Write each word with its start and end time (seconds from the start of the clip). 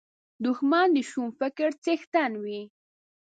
دښمن 0.45 0.87
د 0.95 0.97
شوم 1.09 1.29
فکر 1.39 1.69
څښتن 1.83 2.31
وي 2.43 2.61